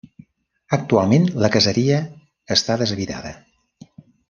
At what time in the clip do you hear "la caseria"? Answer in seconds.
1.43-2.01